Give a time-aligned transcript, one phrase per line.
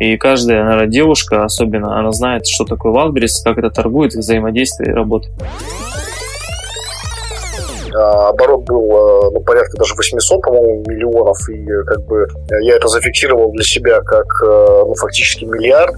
[0.00, 4.94] И каждая, наверное, девушка, особенно, она знает, что такое Wildberries, как это торгует, взаимодействие и
[4.94, 5.34] работает.
[7.94, 12.26] А, оборот был а, ну, порядка даже 800, по-моему, миллионов, и как бы
[12.62, 15.94] я это зафиксировал для себя как ну, фактически миллиард.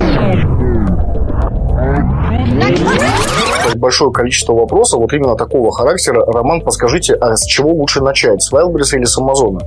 [3.77, 6.25] Большое количество вопросов вот именно такого характера.
[6.27, 8.43] Роман, подскажите, а с чего лучше начать?
[8.43, 9.61] С Wildberries или с Амазона?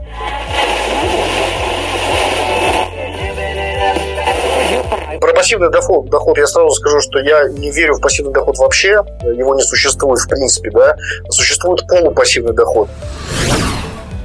[5.25, 9.01] Про пассивный доход, доход я сразу скажу, что я не верю в пассивный доход вообще.
[9.23, 10.95] Его не существует в принципе, да.
[11.31, 12.87] Существует полупассивный доход.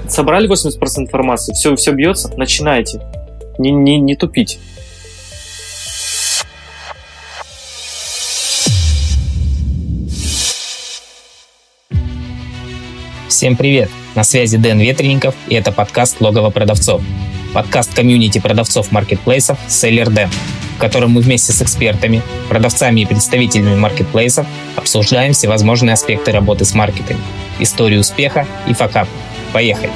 [0.06, 3.00] Собрали 80% информации, все, все бьется, начинайте.
[3.56, 4.58] Не, не, не тупить.
[13.26, 13.88] Всем привет!
[14.16, 17.00] На связи Дэн Ветренников, и это подкаст «Логово продавцов».
[17.54, 20.28] Подкаст комьюнити продавцов маркетплейсов «Селлер Дэн»,
[20.76, 26.74] в котором мы вместе с экспертами, продавцами и представителями маркетплейсов обсуждаем всевозможные аспекты работы с
[26.74, 27.20] маркетами,
[27.60, 29.06] историю успеха и факап.
[29.52, 29.92] Поехали!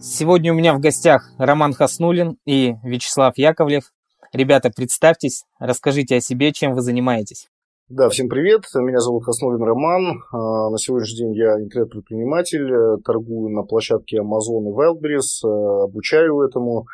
[0.00, 3.92] Сегодня у меня в гостях Роман Хаснулин и Вячеслав Яковлев.
[4.32, 7.46] Ребята, представьтесь, расскажите о себе, чем вы занимаетесь.
[7.88, 8.62] Да, всем привет.
[8.74, 10.20] Меня зовут Хасновин Роман.
[10.32, 16.40] А, на сегодняшний день я интернет-предприниматель, э, торгую на площадке Amazon и Wildberries, э, обучаю
[16.40, 16.86] этому.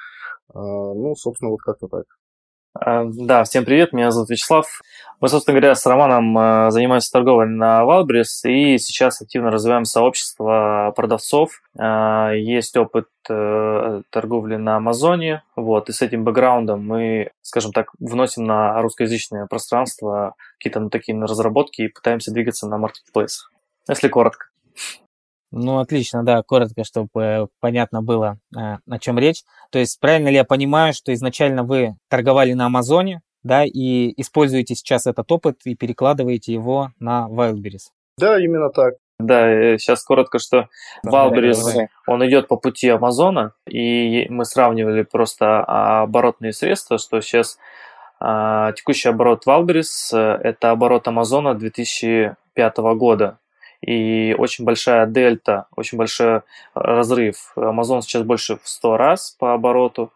[0.52, 2.04] А, ну, собственно, вот как-то так.
[2.74, 4.80] А, да, всем привет, меня зовут Вячеслав.
[5.20, 10.92] Мы, собственно говоря, с Романом э, занимаемся торговлей на Wildberries и сейчас активно развиваем сообщество
[10.96, 11.60] продавцов.
[11.78, 17.88] А, есть опыт э, торговли на Амазоне, вот, и с этим бэкграундом мы, скажем так,
[18.00, 23.50] вносим на русскоязычное пространство какие-то ну, такие разработки и пытаемся двигаться на маркетплейс.
[23.86, 24.46] Если коротко.
[25.52, 29.42] Ну, отлично, да, коротко, чтобы э, понятно было, э, о чем речь.
[29.70, 34.74] То есть правильно ли я понимаю, что изначально вы торговали на Амазоне, да, и используете
[34.74, 37.90] сейчас этот опыт и перекладываете его на Wildberries?
[38.16, 38.94] Да, именно так.
[39.18, 40.68] Да, сейчас коротко, что
[41.06, 45.62] Wildberries, он идет по пути Амазона, и мы сравнивали просто
[46.02, 47.58] оборотные средства, что сейчас
[48.18, 53.38] а, текущий оборот Wildberries– это оборот Амазона 2005 года
[53.82, 56.42] и очень большая дельта, очень большой
[56.74, 57.52] разрыв.
[57.56, 60.12] Amazon сейчас больше в 100 раз по обороту,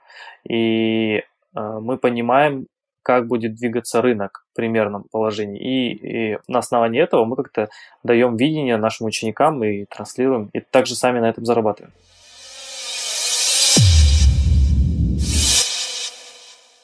[0.49, 2.67] и э, мы понимаем,
[3.03, 5.61] как будет двигаться рынок в примерном положении.
[5.61, 7.69] И, и на основании этого мы как-то
[8.03, 11.93] даем видение нашим ученикам и транслируем, и также сами на этом зарабатываем.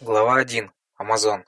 [0.00, 0.70] Глава 1.
[1.00, 1.42] Amazon.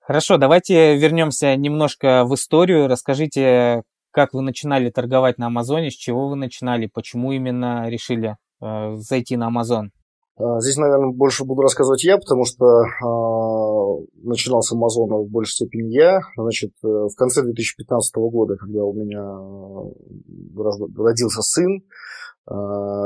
[0.00, 2.88] Хорошо, давайте вернемся немножко в историю.
[2.88, 8.96] Расскажите, как вы начинали торговать на Амазоне, с чего вы начинали, почему именно решили э,
[8.96, 9.92] зайти на Амазон?
[10.40, 15.52] А, здесь, наверное, больше буду рассказывать я, потому что э, начинал с Амазона в большей
[15.52, 16.20] степени я.
[16.36, 21.82] Значит, э, в конце 2015 года, когда у меня э, родился сын,
[22.48, 22.54] э,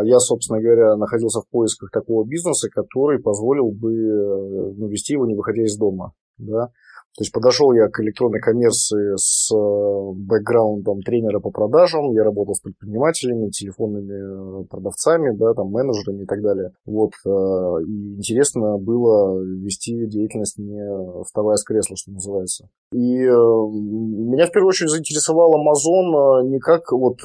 [0.05, 5.35] я, собственно говоря, находился в поисках такого бизнеса, который позволил бы ну, вести его, не
[5.35, 6.13] выходя из дома.
[6.37, 6.69] Да?
[7.15, 12.11] То есть подошел я к электронной коммерции с э, бэкграундом тренера по продажам.
[12.13, 16.71] Я работал с предпринимателями, телефонными э, продавцами, да, там, менеджерами и так далее.
[16.87, 17.11] Вот.
[17.27, 20.83] Э, и интересно было вести деятельность не
[21.25, 22.69] вставая с кресла, что называется.
[22.95, 27.19] И меня в первую очередь заинтересовал Amazon не как вот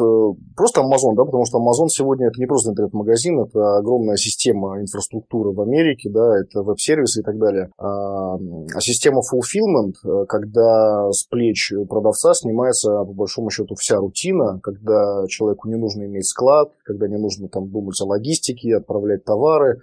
[0.55, 5.51] просто Amazon, да, потому что Amazon сегодня это не просто интернет-магазин, это огромная система инфраструктуры
[5.51, 7.69] в Америке, да, это веб-сервисы и так далее.
[7.77, 13.97] А, а система fulfillment fulfillment, э, когда с плеч продавца снимается, по большому счету, вся
[13.97, 19.23] рутина, когда человеку не нужно иметь склад, когда не нужно там думать о логистике, отправлять
[19.23, 19.79] товары.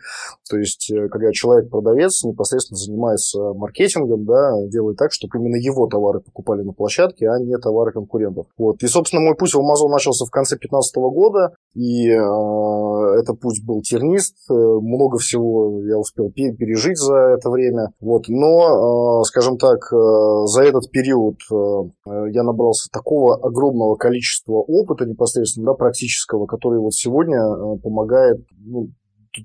[0.48, 6.20] То есть, э, когда человек-продавец непосредственно занимается маркетингом, да, делает так, чтобы именно его товары
[6.20, 8.46] покупали на площадке, а не товары конкурентов.
[8.58, 8.82] Вот.
[8.82, 13.64] И, собственно, мой путь в Amazon начался в конце 2015 года, и э, это путь
[13.64, 17.92] был тернист, э, много всего я успел пережить за это время.
[18.00, 18.28] Вот.
[18.28, 25.06] Но, э, скажем так, Э, за этот период э, я набрался такого огромного количества опыта
[25.06, 28.88] непосредственно, да, практического, который вот сегодня э, помогает, ну,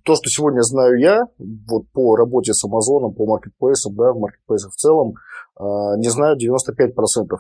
[0.03, 4.71] то, что сегодня знаю я, вот по работе с Амазоном, по маркетплейсам, да, в маркетплейсах
[4.71, 5.15] в целом,
[5.59, 6.91] не знаю 95%,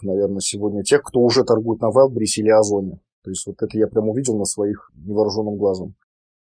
[0.01, 2.99] наверное, сегодня тех, кто уже торгует на Wildberries или Озоне.
[3.23, 5.93] То есть вот это я прям увидел на своих невооруженным глазом.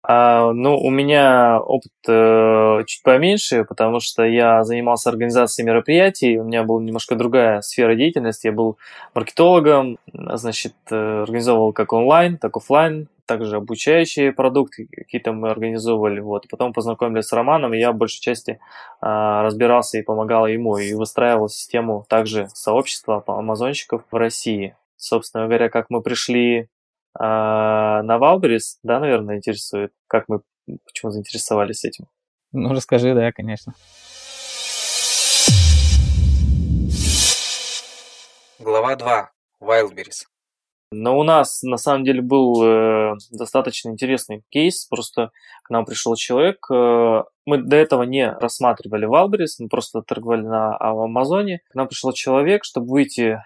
[0.08, 6.44] А, ну, у меня опыт э, чуть поменьше, потому что я занимался организацией мероприятий, у
[6.44, 8.78] меня была немножко другая сфера деятельности, я был
[9.16, 16.48] маркетологом, значит, э, организовывал как онлайн, так офлайн, также обучающие продукты какие-то мы организовывали, вот,
[16.52, 18.60] потом познакомились с Романом, и я в большей части
[19.02, 24.76] а, разбирался и помогал ему, и выстраивал систему также сообщества амазонщиков в России.
[24.98, 26.70] Собственно говоря, как мы пришли
[27.18, 30.42] а на Валберис, да, наверное, интересует, как мы,
[30.86, 32.06] почему заинтересовались этим.
[32.52, 33.74] Ну, расскажи, да, конечно.
[38.60, 39.32] Глава 2.
[39.62, 40.26] Wildberries.
[40.92, 44.86] Но у нас на самом деле был э, достаточно интересный кейс.
[44.86, 45.32] Просто
[45.64, 46.66] к нам пришел человек.
[46.72, 51.62] Э, мы до этого не рассматривали Wildberries, мы просто торговали на Амазоне.
[51.72, 53.40] К нам пришел человек, чтобы выйти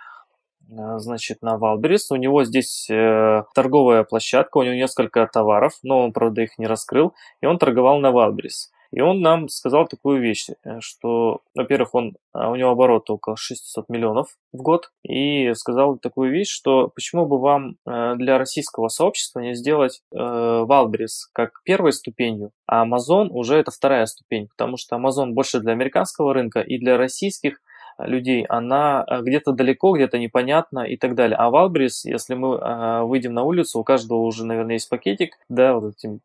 [0.69, 2.11] значит, на Wildberries.
[2.11, 6.67] У него здесь э, торговая площадка, у него несколько товаров, но он, правда, их не
[6.67, 8.71] раскрыл, и он торговал на Wildberries.
[8.91, 13.35] И он нам сказал такую вещь, э, что, во-первых, он, а, у него оборот около
[13.37, 19.39] 600 миллионов в год, и сказал такую вещь, что почему бы вам для российского сообщества
[19.39, 25.31] не сделать Wildberries как первой ступенью, а Amazon уже это вторая ступень, потому что Amazon
[25.31, 27.59] больше для американского рынка и для российских
[28.05, 31.37] людей, она э, где-то далеко, где-то непонятно и так далее.
[31.37, 35.73] А Валбрис, если мы э, выйдем на улицу, у каждого уже, наверное, есть пакетик, да,
[35.73, 36.21] вот этим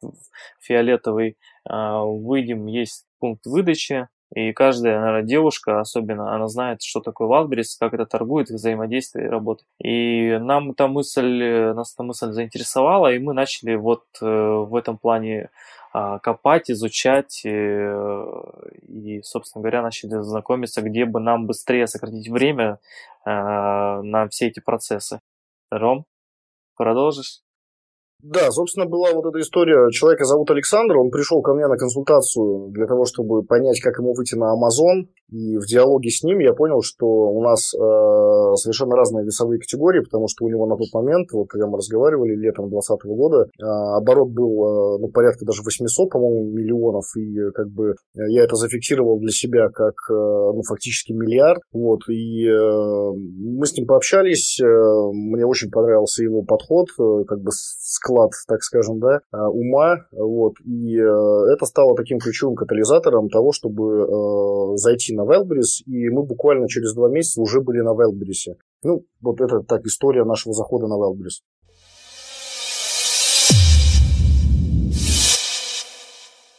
[0.61, 1.37] фиолетовый,
[1.69, 7.77] э, выйдем, есть пункт выдачи, и каждая, наверное, девушка, особенно, она знает, что такое Wildberries,
[7.79, 9.69] как это торгует, взаимодействие и работает.
[9.79, 15.51] И нам эта мысль, нас эта мысль заинтересовала, и мы начали вот в этом плане
[15.95, 18.51] копать, изучать э,
[18.89, 22.81] и, собственно говоря, начали знакомиться, где бы нам быстрее сократить время
[23.25, 25.21] а, на все эти процессы.
[25.71, 26.05] Ром,
[26.77, 27.44] продолжишь?
[28.23, 29.91] Да, собственно, была вот эта история.
[29.91, 34.15] Человека зовут Александр, он пришел ко мне на консультацию для того, чтобы понять, как ему
[34.15, 35.09] выйти на Amazon.
[35.31, 40.01] И в диалоге с ним я понял, что у нас э, совершенно разные весовые категории,
[40.01, 43.65] потому что у него на тот момент, вот когда мы разговаривали летом 2020 года, э,
[43.97, 47.05] оборот был э, ну, порядка даже 800, по-моему, миллионов.
[47.17, 51.63] И как бы я это зафиксировал для себя как э, ну, фактически миллиард.
[51.73, 57.41] Вот, и э, мы с ним пообщались, э, мне очень понравился его подход, э, как
[57.41, 57.51] бы
[57.95, 63.53] склад так скажем, да, а, ума, вот, и э, это стало таким ключевым катализатором того,
[63.53, 68.57] чтобы э, зайти на Wildberries, и мы буквально через два месяца уже были на Wildberries.
[68.83, 71.43] Ну, вот это так история нашего захода на Wildberries.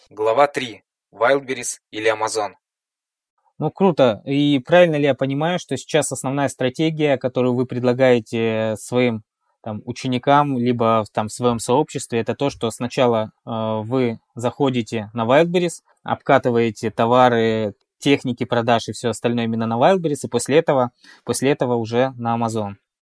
[0.09, 0.81] Глава 3.
[1.13, 2.53] Wildberries или Amazon?
[3.57, 4.21] Ну, круто.
[4.25, 9.23] И правильно ли я понимаю, что сейчас основная стратегия, которую вы предлагаете своим
[9.65, 13.49] там, ученикам, либо там, в своем сообществе, это то, что сначала э,
[13.81, 20.27] вы заходите на Wildberries, обкатываете товары, техники продаж и все остальное именно на Wildberries, и
[20.27, 20.91] после этого,
[21.23, 22.75] после этого уже на Amazon.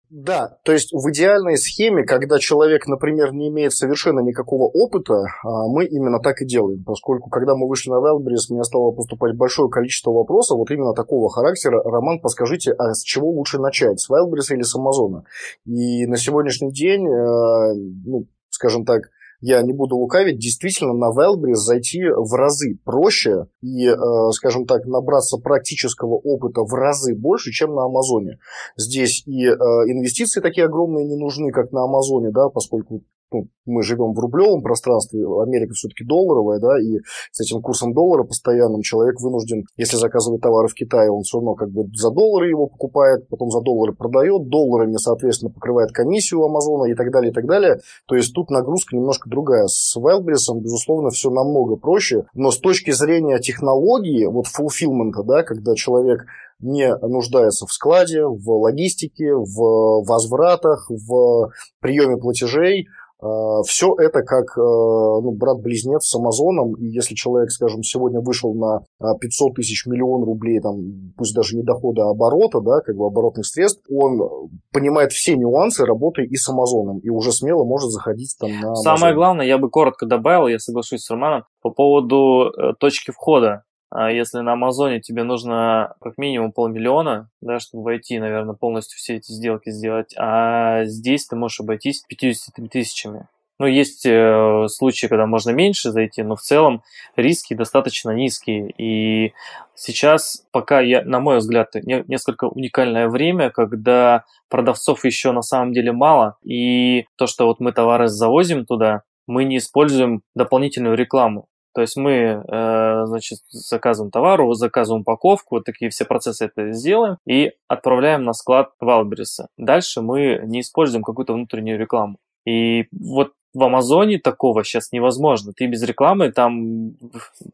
[0.10, 5.68] Да, то есть в идеальной схеме, когда человек, например, не имеет совершенно никакого опыта, а,
[5.68, 9.70] мы именно так и делаем, поскольку когда мы вышли на Wildberries, мне стало поступать большое
[9.70, 11.82] количество вопросов, вот именно такого характера.
[11.84, 15.26] Роман, подскажите, а с чего лучше начать, с Wildberries или с Амазона?
[15.66, 17.74] И на сегодняшний день, э,
[18.06, 19.10] ну, скажем так,
[19.40, 23.96] я не буду лукавить, действительно на Wildberries зайти в разы проще и, э,
[24.32, 28.40] скажем так, набраться практического опыта в разы больше, чем на Амазоне.
[28.76, 33.84] Здесь и э, инвестиции такие огромные не нужны, как на Амазоне, да, поскольку ну, мы
[33.84, 37.00] живем в рублевом пространстве, Америка все-таки долларовая, да, и
[37.32, 41.56] с этим курсом доллара постоянным человек вынужден, если заказывает товары в Китае, он все равно
[41.56, 46.86] как бы за доллары его покупает, потом за доллары продает, долларами, соответственно, покрывает комиссию Амазона
[46.86, 47.80] и так далее, и так далее.
[48.08, 49.68] То есть тут нагрузка немножко другая.
[49.68, 55.76] С Wildberries, безусловно, все намного проще, но с точки зрения технологии, вот fulfillment, да, когда
[55.76, 56.26] человек
[56.60, 62.88] не нуждается в складе, в логистике, в возвратах, в приеме платежей,
[63.20, 68.82] Все это как э, ну, брат-близнец с Амазоном, и если человек, скажем, сегодня вышел на
[69.16, 73.08] 500 а, тысяч миллион рублей, там, пусть даже не дохода, а оборота, да, как бы
[73.08, 78.36] оборотных средств, он понимает все нюансы работы и с Амазоном, и уже смело может заходить
[78.40, 78.84] там на Amazon.
[78.84, 83.64] Самое главное, я бы коротко добавил, я соглашусь с Романом, по поводу э, точки входа.
[83.90, 89.16] А если на Амазоне тебе нужно как минимум полмиллиона, да, чтобы войти, наверное, полностью все
[89.16, 93.28] эти сделки сделать, а здесь ты можешь обойтись 53 тысячами.
[93.60, 96.84] Ну, есть э, случаи, когда можно меньше зайти, но в целом
[97.16, 98.72] риски достаточно низкие.
[98.78, 99.34] И
[99.74, 105.74] сейчас, пока я, на мой взгляд, не, несколько уникальное время, когда продавцов еще на самом
[105.74, 111.48] деле мало, и то, что вот мы товары завозим туда, мы не используем дополнительную рекламу.
[111.78, 117.18] То есть мы, э, значит, заказываем товар, заказываем упаковку, вот такие все процессы это сделаем
[117.28, 119.50] и отправляем на склад Валбериса.
[119.58, 122.18] Дальше мы не используем какую-то внутреннюю рекламу.
[122.48, 125.54] И вот в Амазоне такого сейчас невозможно.
[125.56, 126.94] Ты без рекламы там,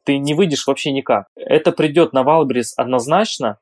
[0.06, 1.28] ты не выйдешь вообще никак.
[1.36, 3.58] Это придет на Валберис однозначно,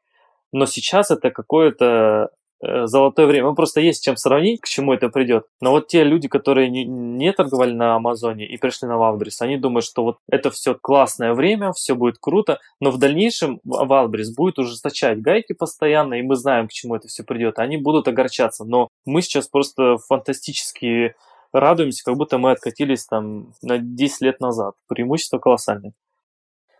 [0.51, 2.30] но сейчас это какое-то
[2.62, 3.48] золотое время.
[3.48, 5.46] Ну, просто есть чем сравнить, к чему это придет.
[5.62, 9.58] Но вот те люди, которые не, не торговали на Амазоне и пришли на Валбрис, они
[9.58, 14.60] думают, что вот это все классное время, все будет круто, но в дальнейшем Валбрис будет
[14.60, 17.60] ужесточать гайки постоянно, и мы знаем, к чему это все придет.
[17.60, 21.15] Они будут огорчаться, но мы сейчас просто фантастически
[21.53, 24.75] радуемся, как будто мы откатились там на 10 лет назад.
[24.88, 25.94] Преимущество колоссальное.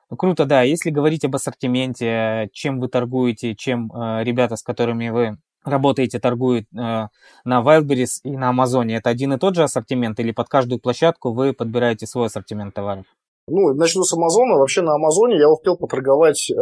[0.10, 0.62] Ну, круто, да.
[0.62, 6.66] Если говорить об ассортименте, чем вы торгуете, чем э, ребята, с которыми вы работаете, торгуют
[6.74, 7.10] э, на
[7.46, 11.54] Wildberries и на Амазоне, это один и тот же ассортимент или под каждую площадку вы
[11.54, 13.06] подбираете свой ассортимент товаров?
[13.48, 14.56] Ну, начну с Амазона.
[14.56, 16.56] Вообще на Амазоне я успел поторговать э,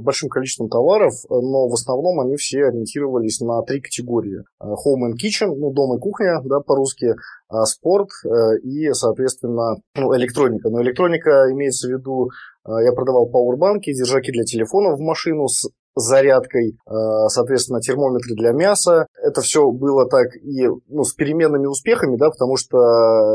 [0.00, 4.42] большим количеством товаров, но в основном они все ориентировались на три категории.
[4.60, 7.14] Э, home and Kitchen, ну, дом и кухня, да, по-русски,
[7.48, 10.70] а спорт э, и, соответственно, ну, электроника.
[10.70, 12.30] Но электроника имеется в виду,
[12.66, 18.52] э, я продавал пауэрбанки, держаки для телефонов в машину с зарядкой, э, соответственно, термометры для
[18.52, 19.06] мяса.
[19.22, 22.78] Это все было так и ну, с переменными успехами, да, потому что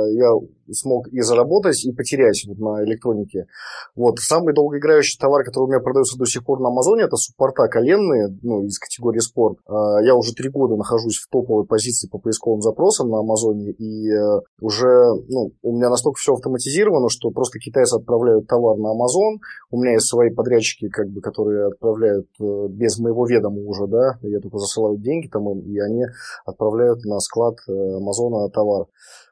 [0.10, 0.32] я
[0.74, 3.48] смог и заработать, и потерять вот на электронике.
[3.96, 4.20] Вот.
[4.20, 8.38] Самый долгоиграющий товар, который у меня продается до сих пор на Амазоне, это суппорта коленные,
[8.42, 9.58] ну, из категории спорт.
[9.68, 14.12] Э, я уже три года нахожусь в топовой позиции по поисковым запросам на Амазоне, и
[14.12, 14.88] э, уже,
[15.30, 19.40] ну, у меня настолько все автоматизировано, что просто китайцы отправляют товар на Амазон,
[19.72, 24.40] у меня есть свои подрядчики, как бы, которые отправляют без моего ведома уже, да, я
[24.40, 26.06] только засылаю деньги там и они
[26.46, 28.88] отправляют на склад э, Амазона товар.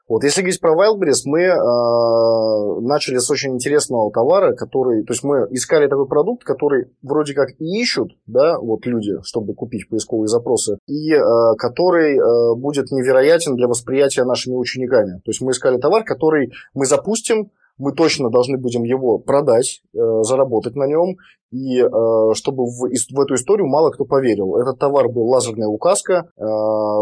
[0.08, 5.24] Вот, если говорить про Wildberries, мы э, начали с очень интересного товара, который, то есть
[5.24, 10.28] мы искали такой продукт, который вроде как и ищут, да, вот люди, чтобы купить поисковые
[10.28, 11.20] запросы, и э,
[11.58, 15.20] который э, будет невероятен для восприятия нашими учениками.
[15.24, 19.98] То есть мы искали товар, который мы запустим, мы точно должны будем его продать, э,
[20.22, 21.16] заработать на нем,
[21.52, 24.56] и э, чтобы в, в эту историю мало кто поверил.
[24.56, 26.44] Этот товар был лазерная указка, э,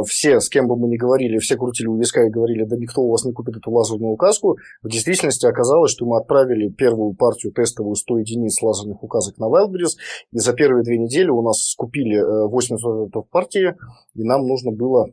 [0.07, 3.03] все, с кем бы мы ни говорили, все крутили у виска и говорили, да никто
[3.03, 4.57] у вас не купит эту лазерную указку.
[4.83, 9.97] В действительности оказалось, что мы отправили первую партию тестовую 100 единиц лазерных указок на Wildberries,
[10.33, 13.75] и за первые две недели у нас скупили 80% партии,
[14.15, 15.07] и нам нужно было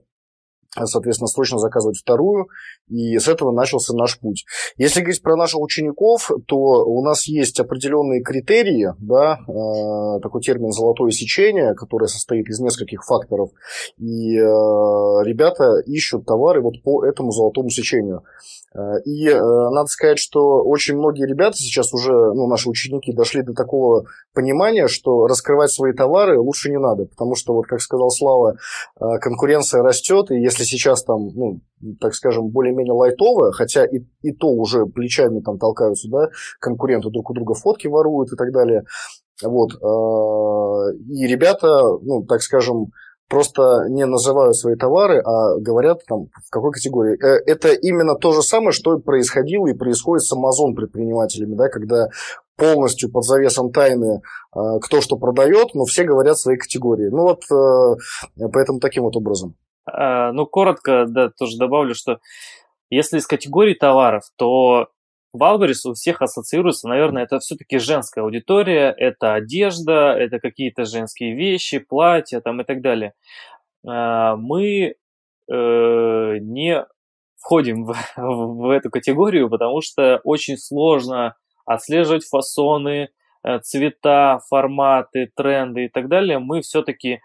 [0.85, 2.47] соответственно, срочно заказывать вторую,
[2.91, 4.45] и с этого начался наш путь.
[4.77, 10.71] Если говорить про наших учеников, то у нас есть определенные критерии, да, э, такой термин
[10.71, 13.49] «золотое сечение», который состоит из нескольких факторов,
[13.97, 18.23] и э, ребята ищут товары вот по этому золотому сечению.
[18.73, 23.41] Э, и э, надо сказать, что очень многие ребята сейчас уже, ну, наши ученики дошли
[23.41, 28.09] до такого понимания, что раскрывать свои товары лучше не надо, потому что, вот как сказал
[28.09, 28.55] Слава,
[28.99, 31.59] э, конкуренция растет, и если сейчас там, ну,
[31.99, 37.29] так скажем, более-менее лайтовая, хотя и, и то уже плечами там толкаются, да, конкуренты друг
[37.29, 38.85] у друга фотки воруют и так далее,
[39.43, 41.67] вот, и ребята,
[42.01, 42.91] ну, так скажем,
[43.31, 47.15] просто не называют свои товары, а говорят там в какой категории.
[47.15, 51.69] Э, это именно то же самое, что и происходило и происходит с Amazon предпринимателями, да,
[51.69, 52.09] когда
[52.57, 54.21] полностью под завесом тайны
[54.53, 57.07] э, кто что продает, но все говорят свои категории.
[57.09, 59.55] Ну вот э, поэтому таким вот образом.
[59.85, 62.19] А, ну, коротко, да, тоже добавлю, что
[62.91, 64.89] если из категории товаров, то
[65.33, 71.79] Валберис у всех ассоциируется, наверное, это все-таки женская аудитория, это одежда, это какие-то женские вещи,
[71.79, 73.13] платья там и так далее.
[73.87, 74.95] А, мы
[75.49, 76.85] э, не
[77.37, 83.09] входим в, в эту категорию, потому что очень сложно отслеживать фасоны,
[83.43, 86.39] э, цвета, форматы, тренды и так далее.
[86.39, 87.21] Мы все-таки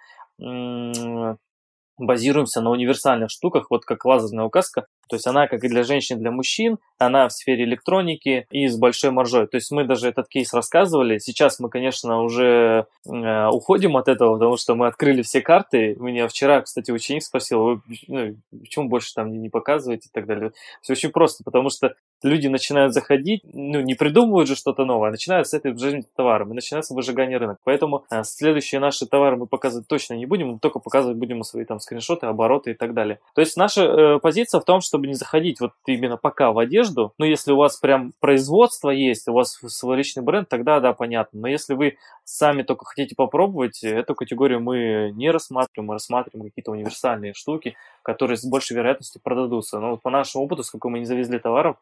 [1.99, 4.87] базируемся на универсальных штуках, вот как лазерная указка.
[5.09, 8.77] То есть она, как и для женщин, для мужчин, она в сфере электроники и с
[8.77, 9.47] большой маржой.
[9.47, 11.19] То есть мы даже этот кейс рассказывали.
[11.19, 15.95] Сейчас мы, конечно, уже э, уходим от этого, потому что мы открыли все карты.
[15.99, 20.27] Меня вчера, кстати, ученик спросил, вы ну, почему больше там не, не показываете и так
[20.27, 20.51] далее.
[20.83, 21.95] Все очень просто, потому что
[22.27, 26.53] люди начинают заходить, ну, не придумывают же что-то новое, а начинают с этой жизни товаром,
[26.53, 27.59] и начинается выжигание рынка.
[27.65, 31.65] Поэтому э, следующие наши товары мы показывать точно не будем, мы только показывать будем свои
[31.65, 33.21] там скриншоты, обороты и так далее.
[33.35, 36.77] То есть наша э, позиция в том, чтобы не заходить вот именно пока в одежду,
[36.77, 40.93] одежду, ну, если у вас прям производство есть, у вас свой личный бренд, тогда да,
[40.93, 41.41] понятно.
[41.41, 46.73] Но если вы сами только хотите попробовать, эту категорию мы не рассматриваем, мы рассматриваем какие-то
[46.73, 49.79] универсальные штуки, которые с большей вероятностью продадутся.
[49.79, 51.77] Но вот по нашему опыту, сколько мы не завезли товаров,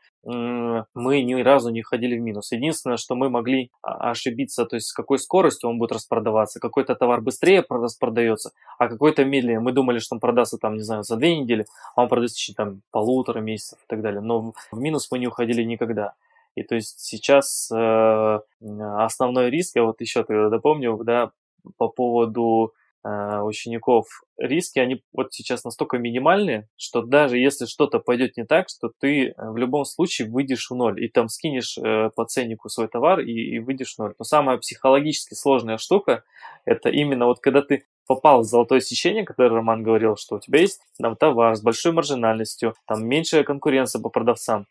[0.94, 2.52] мы ни разу не ходили в минус.
[2.52, 6.60] Единственное, что мы могли а, ошибиться, то есть с какой скоростью он будет распродаваться.
[6.60, 9.60] Какой-то товар быстрее распродается, а какой-то медленнее.
[9.60, 12.56] Мы думали, что он продастся там, не знаю, за две недели, а он продастся течение
[12.56, 14.20] там полутора месяцев и так далее.
[14.20, 16.14] Но в минус мы не уходили никогда.
[16.54, 21.32] И то есть сейчас э, основной риск, я вот еще тогда допомню, да,
[21.78, 22.72] по поводу
[23.04, 24.06] учеников
[24.38, 29.28] риски, они вот сейчас настолько минимальные, что даже если что-то пойдет не так, что ты
[29.28, 33.20] э, в любом случае выйдешь в ноль и там скинешь э, по ценнику свой товар
[33.20, 34.14] и, и выйдешь в ноль.
[34.18, 36.24] Но самая психологически сложная штука,
[36.64, 40.60] это именно вот когда ты попал в золотое сечение, которое Роман говорил, что у тебя
[40.60, 44.66] есть там товар с большой маржинальностью, там меньшая конкуренция по продавцам,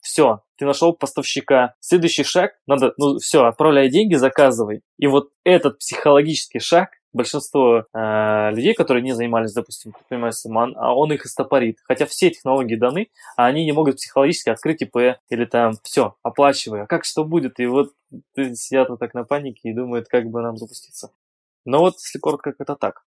[0.00, 1.74] все, ты нашел поставщика.
[1.80, 4.82] Следующий шаг, надо, ну все, отправляй деньги, заказывай.
[4.96, 10.94] И вот этот психологический шаг, большинство э, людей, которые не занимались, допустим, предпринимательством, он, а
[10.94, 11.78] он их истопорит.
[11.84, 16.82] Хотя все технологии даны, а они не могут психологически открыть ИП или там все, оплачивай.
[16.82, 17.58] А как что будет?
[17.60, 17.92] И вот
[18.34, 21.10] сидят вот так на панике и думают, как бы нам запуститься.
[21.64, 23.02] Но вот, если коротко, это так.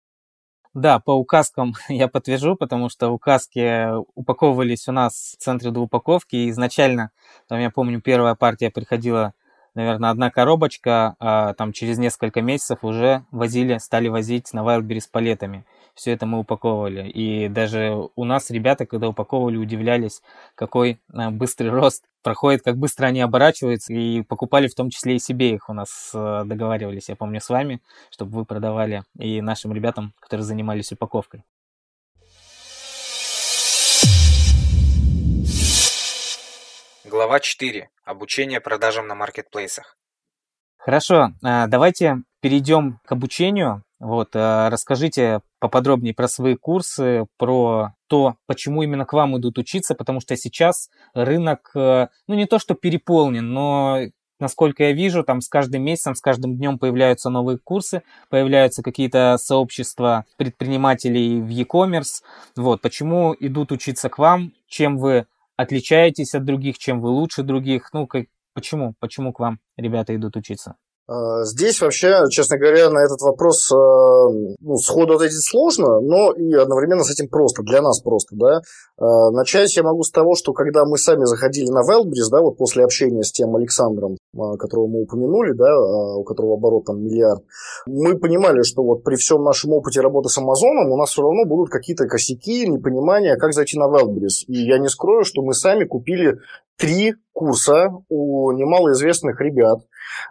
[0.73, 6.35] Да, по указкам я подтвержу, потому что указки упаковывались у нас в центре до упаковки.
[6.35, 7.11] И изначально,
[7.47, 9.33] там, я помню, первая партия приходила,
[9.77, 15.07] наверное, одна коробочка, а там через несколько месяцев уже возили, стали возить на Wildberries с
[15.07, 15.65] палетами
[15.97, 17.09] все это мы упаковывали.
[17.09, 20.21] И даже у нас ребята, когда упаковывали, удивлялись,
[20.55, 25.19] какой э, быстрый рост проходит, как быстро они оборачиваются, и покупали в том числе и
[25.19, 27.81] себе их у нас э, договаривались, я помню, с вами,
[28.11, 31.43] чтобы вы продавали и нашим ребятам, которые занимались упаковкой.
[37.09, 37.89] Глава 4.
[38.03, 39.95] Обучение продажам на маркетплейсах.
[40.77, 43.83] Хорошо, э, давайте перейдем к обучению.
[43.97, 49.95] Вот, э, расскажите поподробнее про свои курсы, про то, почему именно к вам идут учиться,
[49.95, 53.99] потому что сейчас рынок, э, ну не то что переполнен, но
[54.41, 59.37] насколько я вижу, там с каждым месяцем, с каждым днем появляются новые курсы, появляются какие-то
[59.39, 62.21] сообщества предпринимателей в e-commerce.
[62.57, 65.25] Вот, почему идут учиться к вам, чем вы
[65.57, 70.37] отличаетесь от других, чем вы лучше других, ну, как, почему, почему к вам ребята идут
[70.37, 70.77] учиться?
[71.09, 74.27] А, здесь вообще, честно говоря, на этот вопрос а,
[74.59, 78.59] ну, сходу ответить сложно, но и одновременно с этим просто, для нас просто, да.
[78.97, 82.57] А, начать я могу с того, что когда мы сами заходили на Wildberries, да, вот
[82.57, 84.17] после общения с тем Александром,
[84.59, 85.79] которого мы упомянули, да,
[86.17, 87.41] у которого оборот там миллиард,
[87.85, 91.45] мы понимали, что вот при всем нашем опыте работы с Амазоном у нас все равно
[91.45, 94.43] будут какие-то косяки, непонимания, как зайти на Wildberries.
[94.47, 96.39] И я не скрою, что мы сами купили
[96.77, 99.79] три курса у немалоизвестных ребят,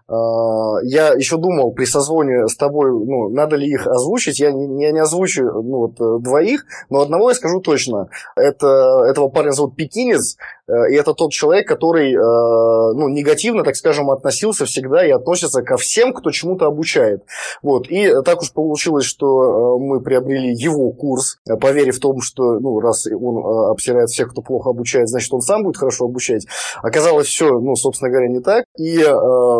[0.08, 4.40] я еще думал при созвоне с тобой, ну, надо ли их озвучить.
[4.40, 8.08] Я не, я не озвучу ну, вот, э, двоих, но одного я скажу точно.
[8.36, 10.36] Это, этого парня зовут Пекинец,
[10.68, 15.62] э, и это тот человек, который э, ну, негативно, так скажем, относился всегда и относится
[15.62, 17.24] ко всем, кто чему-то обучает.
[17.62, 17.88] Вот.
[17.88, 23.06] И так уж получилось, что мы приобрели его курс, поверив в том, что ну, раз
[23.06, 26.46] он обсирает всех, кто плохо обучает, значит, он сам будет хорошо обучать.
[26.82, 28.64] Оказалось, все, ну, собственно говоря, не так.
[28.78, 28.98] И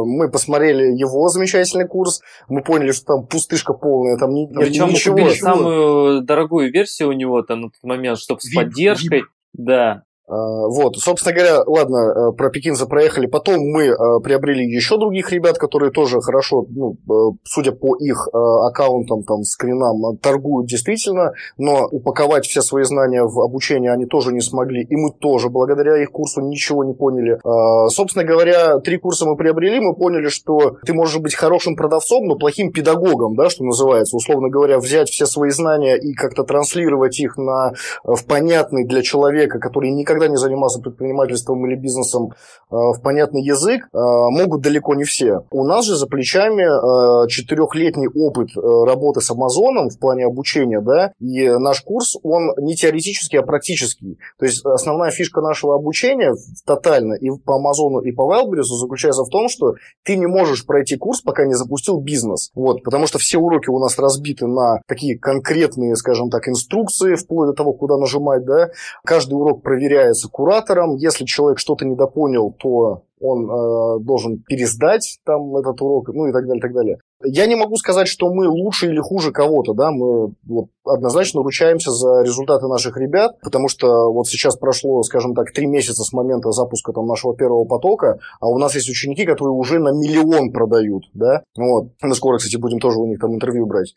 [0.06, 5.16] мы посмотрели его замечательный курс, мы поняли, что там пустышка полная, там Причем ничего.
[5.16, 9.24] мы купили самую дорогую версию у него там на тот момент, чтобы с поддержкой.
[9.52, 13.26] Да, вот, собственно говоря, ладно, э, про Пекинза проехали.
[13.26, 18.28] Потом мы э, приобрели еще других ребят, которые тоже хорошо, ну, э, судя по их
[18.32, 24.40] аккаунтам, там, скринам, торгуют действительно, но упаковать все свои знания в обучение они тоже не
[24.40, 27.38] смогли, и мы тоже благодаря их курсу ничего не поняли.
[27.44, 32.26] А, собственно говоря, три курса мы приобрели, мы поняли, что ты можешь быть хорошим продавцом,
[32.26, 37.18] но плохим педагогом, да, что называется, условно говоря, взять все свои знания и как-то транслировать
[37.20, 37.72] их на,
[38.04, 42.32] в понятный для человека, который никогда никогда не занимался предпринимательством или бизнесом э,
[42.70, 45.40] в понятный язык, э, могут далеко не все.
[45.50, 51.12] У нас же за плечами э, четырехлетний опыт работы с Амазоном в плане обучения, да,
[51.20, 54.18] и наш курс, он не теоретический, а практический.
[54.38, 59.28] То есть основная фишка нашего обучения тотально и по Амазону, и по Wildberries заключается в
[59.28, 59.74] том, что
[60.04, 62.50] ты не можешь пройти курс, пока не запустил бизнес.
[62.54, 67.48] Вот, потому что все уроки у нас разбиты на такие конкретные, скажем так, инструкции, вплоть
[67.48, 68.70] до того, куда нажимать, да.
[69.04, 70.96] Каждый урок проверяет является куратором.
[70.96, 76.46] Если человек что-то недопонял, то он э, должен пересдать там этот урок, ну и так
[76.46, 76.98] далее, так далее.
[77.24, 81.90] Я не могу сказать, что мы лучше или хуже кого-то, да, мы вот однозначно ручаемся
[81.90, 86.50] за результаты наших ребят, потому что вот сейчас прошло, скажем так, три месяца с момента
[86.50, 91.04] запуска там нашего первого потока, а у нас есть ученики, которые уже на миллион продают,
[91.14, 91.88] да, вот.
[92.02, 93.94] Мы скоро, кстати, будем тоже у них там интервью брать.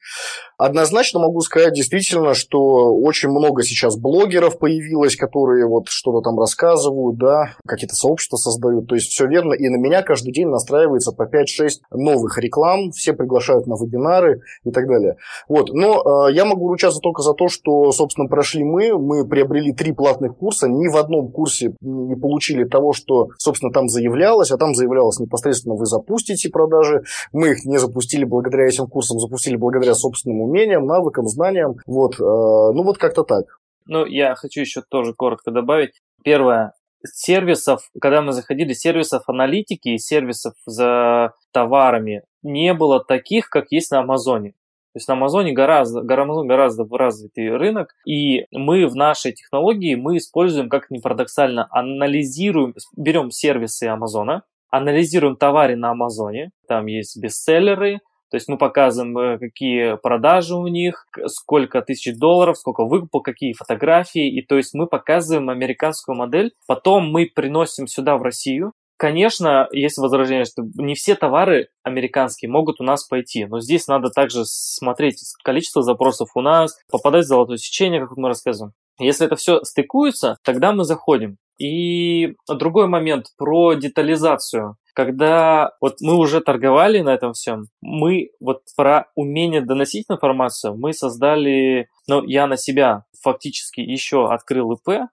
[0.58, 7.18] Однозначно могу сказать действительно, что очень много сейчас блогеров появилось, которые вот что-то там рассказывают,
[7.18, 11.24] да, какие-то сообщества создают, то есть все верно, и на меня каждый день настраивается по
[11.24, 15.18] 5-6 новых реклам, все приглашают на вебинары и так далее.
[15.48, 19.74] Вот, но э, я могу ручаться только за то, что, собственно, прошли мы, мы приобрели
[19.74, 24.58] три платных курса, ни в одном курсе не получили того, что, собственно, там заявлялось, а
[24.58, 29.94] там заявлялось непосредственно вы запустите продажи, мы их не запустили благодаря этим курсам, запустили благодаря
[29.94, 33.46] собственным умениям, навыкам, знаниям, вот, э, ну вот как-то так.
[33.86, 35.94] Ну, я хочу еще тоже коротко добавить.
[36.24, 43.72] Первое, сервисов, когда мы заходили, сервисов аналитики и сервисов за товарами не было таких, как
[43.72, 44.52] есть на Амазоне.
[44.94, 50.18] То есть на Амазоне гораздо, Амазон гораздо развитый рынок, и мы в нашей технологии, мы
[50.18, 58.00] используем, как ни парадоксально, анализируем, берем сервисы Амазона, анализируем товары на Амазоне, там есть бестселлеры,
[58.30, 63.54] то есть мы показываем, э, какие продажи у них, сколько тысяч долларов, сколько выкупа, какие
[63.54, 64.30] фотографии.
[64.30, 66.52] И то есть мы показываем американскую модель.
[66.68, 68.74] Потом мы приносим сюда в Россию.
[68.98, 74.10] Конечно, есть возражение, что не все товары американские могут у нас пойти, но здесь надо
[74.10, 78.74] также смотреть количество запросов у нас, попадать в золотое сечение, как мы рассказываем.
[79.00, 81.38] Если это все стыкуется, тогда мы заходим.
[81.60, 84.78] И другой момент про детализацию.
[84.94, 90.94] Когда вот мы уже торговали на этом всем, мы вот про умение доносить информацию, мы
[90.94, 95.10] создали, ну, я на себя фактически еще открыл ИП,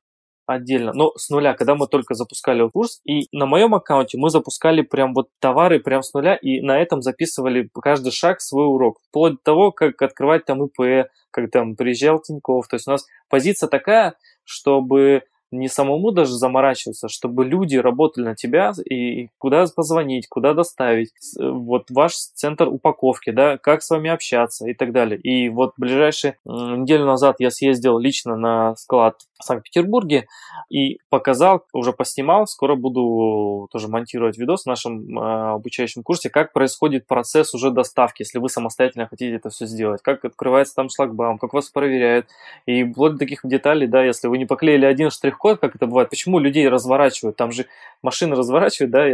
[0.47, 4.83] отдельно, но с нуля, когда мы только запускали курс, и на моем аккаунте мы запускали
[4.83, 9.35] прям вот товары прям с нуля, и на этом записывали каждый шаг свой урок, вплоть
[9.35, 13.69] до того, как открывать там ИП, как там приезжал Тиньков, то есть у нас позиция
[13.69, 20.55] такая, чтобы не самому даже заморачиваться, чтобы люди работали на тебя и куда позвонить, куда
[20.55, 25.19] доставить, вот ваш центр упаковки, да, как с вами общаться и так далее.
[25.21, 30.27] И вот ближайшие неделю назад я съездил лично на склад в Санкт-Петербурге
[30.71, 36.53] и показал, уже поснимал, скоро буду тоже монтировать видос в нашем э, обучающем курсе, как
[36.53, 41.39] происходит процесс уже доставки, если вы самостоятельно хотите это все сделать, как открывается там шлагбаум,
[41.39, 42.27] как вас проверяют,
[42.67, 46.11] и вплоть до таких деталей, да, если вы не поклеили один штрих-код, как это бывает,
[46.11, 47.67] почему людей разворачивают, там же
[48.03, 49.07] машины разворачивают, да,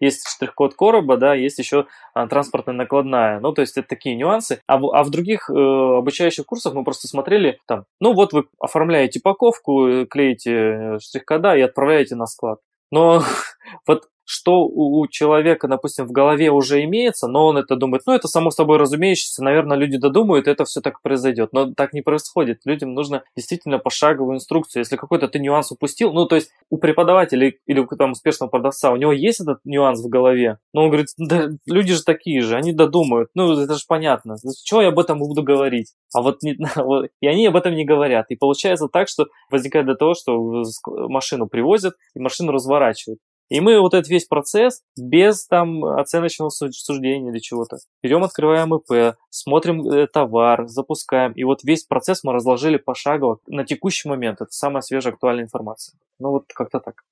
[0.00, 4.60] есть штрих-код короба, да, есть еще а, транспортная накладная, ну, то есть это такие нюансы,
[4.66, 8.44] а в, а в других э, обучающих курсах мы просто смотрели, там, ну, вот вы
[8.58, 9.67] оформляете упаковку,
[10.10, 12.60] клеите э, штрих-кода и отправляете на склад.
[12.90, 13.22] Но
[13.86, 18.28] вот что у, человека, допустим, в голове уже имеется, но он это думает, ну, это
[18.28, 21.54] само собой разумеющееся, наверное, люди додумают, это все так произойдет.
[21.54, 22.60] Но так не происходит.
[22.66, 24.82] Людям нужно действительно пошаговую инструкцию.
[24.82, 28.92] Если какой-то ты нюанс упустил, ну, то есть у преподавателя или у там успешного продавца,
[28.92, 32.54] у него есть этот нюанс в голове, но он говорит, да, люди же такие же,
[32.54, 33.30] они додумают.
[33.34, 34.36] Ну, это же понятно.
[34.62, 35.94] Чего я об этом буду говорить?
[36.14, 38.26] А вот, не, вот и они об этом не говорят.
[38.28, 40.64] И получается так, что возникает до того, что
[41.08, 43.20] машину привозят и машину разворачивают.
[43.48, 47.78] И мы вот этот весь процесс без там оценочного суждения или чего-то.
[48.02, 51.32] Берем, открываем ИП, смотрим э, товар, запускаем.
[51.32, 54.40] И вот весь процесс мы разложили пошагово на текущий момент.
[54.42, 55.98] Это самая свежая актуальная информация.
[56.18, 57.04] Ну вот как-то так.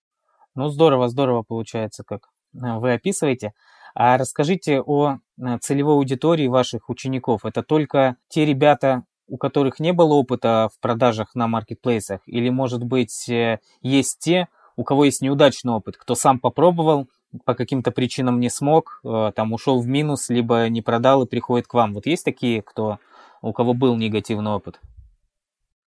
[0.55, 3.53] Ну здорово, здорово получается, как э, вы описываете.
[3.95, 7.47] А расскажите о э, целевой аудитории ваших учеников.
[7.47, 12.21] Это только те ребята, у которых не было опыта в продажах на маркетплейсах?
[12.27, 17.07] Или, может быть, есть те, у кого есть неудачный опыт, кто сам попробовал,
[17.45, 21.67] по каким-то причинам не смог, э, там ушел в минус, либо не продал и приходит
[21.67, 21.95] к вам.
[21.95, 22.99] Вот есть такие, кто,
[23.43, 24.81] у кого был негативный опыт?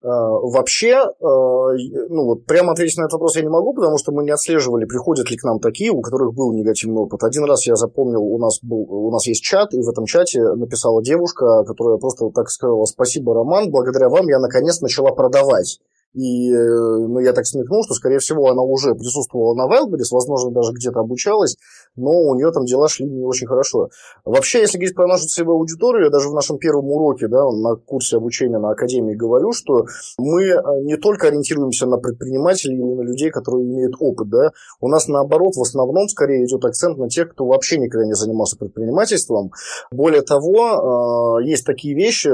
[0.04, 4.10] А, вообще, а, ну вот прямо ответить на этот вопрос я не могу, потому что
[4.10, 7.22] мы не отслеживали, приходят ли к нам такие, у которых был негативный опыт.
[7.22, 10.42] Один раз я запомнил, у нас, был, у нас есть чат, и в этом чате
[10.54, 15.78] написала девушка, которая просто так сказала, спасибо, Роман, благодаря вам я наконец начала продавать.
[16.14, 20.72] И ну, я так смекнул, что, скорее всего, она уже присутствовала на Wildberries, возможно, даже
[20.72, 21.56] где-то обучалась,
[21.96, 23.88] но у нее там дела шли не очень хорошо.
[24.24, 27.76] Вообще, если говорить про нашу целевую аудиторию, я даже в нашем первом уроке, да, на
[27.76, 29.86] курсе обучения на Академии говорю, что
[30.18, 34.88] мы э, не только ориентируемся на предпринимателей или на людей, которые имеют опыт, да, у
[34.88, 39.52] нас наоборот в основном скорее идет акцент на тех, кто вообще никогда не занимался предпринимательством.
[39.90, 42.30] Более того, э, есть такие вещи,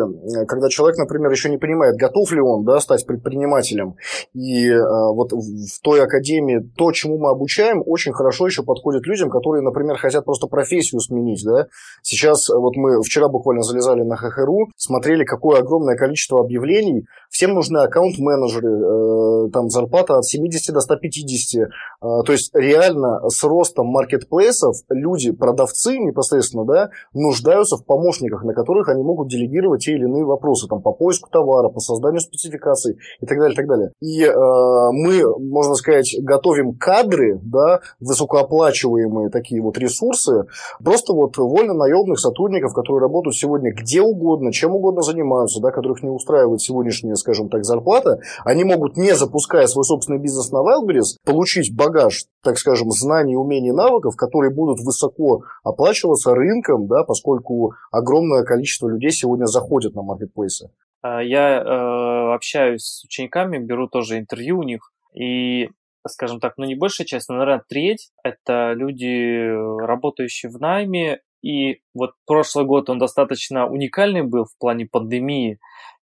[0.46, 3.96] когда человек, например, еще не понимает, готов ли он да, стать предпринимателем, предпринимателям.
[4.34, 4.78] И э,
[5.14, 9.96] вот в той академии то, чему мы обучаем, очень хорошо еще подходит людям, которые, например,
[9.96, 11.44] хотят просто профессию сменить.
[11.44, 11.66] Да?
[12.02, 17.06] Сейчас вот мы вчера буквально залезали на ХХРУ, смотрели, какое огромное количество объявлений.
[17.30, 21.68] Всем нужны аккаунт-менеджеры, там зарплата от 70 до 150.
[22.00, 28.88] То есть реально с ростом маркетплейсов люди, продавцы непосредственно, да, нуждаются в помощниках, на которых
[28.88, 33.26] они могут делегировать те или иные вопросы там, по поиску товара, по созданию спецификаций и
[33.26, 33.90] так далее, так далее.
[34.00, 40.44] И э, мы, можно сказать, готовим кадры, да, высокооплачиваемые такие вот ресурсы,
[40.82, 46.02] просто вот вольно наемных сотрудников, которые работают сегодня где угодно, чем угодно занимаются, да, которых
[46.02, 51.16] не устраивает сегодняшняя, скажем так, зарплата, они могут, не запуская свой собственный бизнес на Wildberries,
[51.24, 58.44] получить багаж, так скажем, знаний, умений, навыков, которые будут высоко оплачиваться рынком, да, поскольку огромное
[58.44, 60.70] количество людей сегодня заходят на маркетплейсы.
[61.02, 65.70] А, я э, общаюсь с учениками, беру тоже интервью у них, и,
[66.06, 69.48] скажем так, ну не большая часть, но, наверное, треть– это люди,
[69.84, 75.58] работающие в найме, и вот прошлый год он достаточно уникальный был в плане пандемии,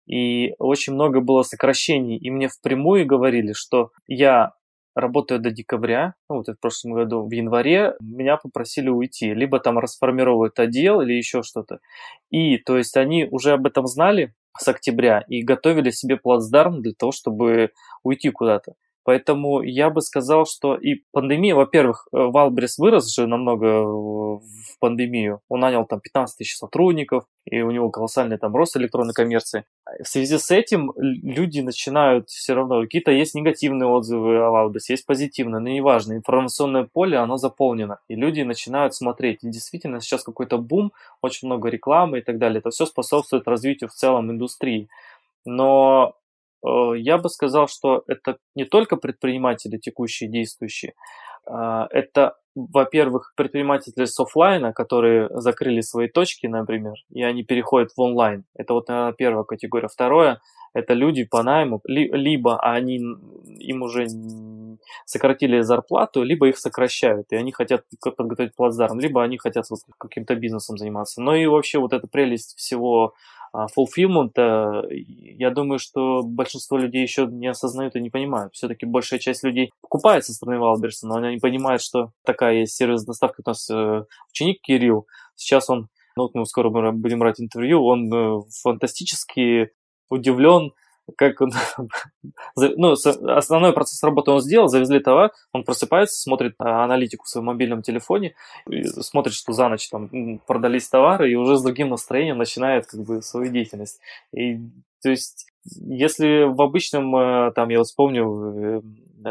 [0.08, 4.54] и очень много было сокращений, и мне впрямую говорили, что я
[4.96, 9.34] работаю до декабря, ну вот в прошлом году, в январе, меня попросили уйти.
[9.34, 11.80] Либо там расформировать отдел или еще что-то.
[12.30, 16.94] И, то есть, они уже об этом знали с октября и готовили себе плацдарм для
[16.94, 17.72] того, чтобы
[18.04, 18.74] уйти куда-то.
[19.06, 25.42] Поэтому я бы сказал, что и пандемия, во-первых, Валбрис вырос же намного в пандемию.
[25.48, 29.66] Он нанял там 15 тысяч сотрудников, и у него колоссальный там рост электронной коммерции.
[30.04, 35.06] В связи с этим люди начинают все равно, какие-то есть негативные отзывы о Валбрисе, есть
[35.06, 39.44] позитивные, но неважно, информационное поле, оно заполнено, и люди начинают смотреть.
[39.44, 42.58] И действительно сейчас какой-то бум, очень много рекламы и так далее.
[42.58, 44.90] Это все способствует развитию в целом индустрии.
[45.46, 46.25] Но Э,
[46.96, 50.94] я бы сказал, что это не только предприниматели текущие, действующие,
[51.48, 58.02] а, это, во-первых, предприниматели с офлайна, которые закрыли свои точки, например, и они переходят в
[58.02, 58.46] онлайн.
[58.56, 59.88] Это вот, наверное, первая категория.
[59.88, 60.42] Второе,
[60.74, 64.08] это люди по найму, либо они, им уже
[65.06, 70.36] сократили зарплату, либо их сокращают, и они хотят подготовить плацдарм, либо они хотят вот каким-то
[70.36, 71.22] бизнесом заниматься.
[71.22, 73.14] Но и вообще вот эта прелесть всего
[73.56, 74.32] а, fulfillment,
[74.90, 78.54] я думаю, что большинство людей еще не осознают и не понимают.
[78.54, 82.76] Все-таки большая часть людей покупает со стороны Валберса, но они не понимают, что такая есть
[82.76, 83.42] сервис доставки.
[83.46, 85.88] У нас э, ученик Кирилл, сейчас он,
[86.18, 89.70] ну вот мы скоро будем брать интервью, он э, фантастически
[90.10, 90.72] удивлен
[91.18, 91.52] как он,
[92.56, 97.82] ну, основной процесс работы он сделал, завезли товар, он просыпается, смотрит аналитику в своем мобильном
[97.82, 98.36] телефоне,
[99.02, 103.22] смотрит, что за ночь там продались товары, и уже с другим настроением начинает как бы
[103.22, 104.00] свою деятельность.
[104.34, 104.58] И,
[105.02, 108.84] то есть, если в обычном, э, там, я вот вспомню,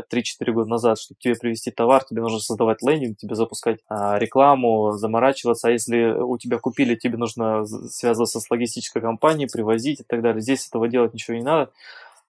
[0.03, 4.93] 3-4 года назад, чтобы тебе привести товар, тебе нужно создавать лендинг, тебе запускать а, рекламу,
[4.93, 5.69] заморачиваться.
[5.69, 10.41] А если у тебя купили, тебе нужно связываться с логистической компанией, привозить и так далее.
[10.41, 11.71] Здесь этого делать ничего не надо.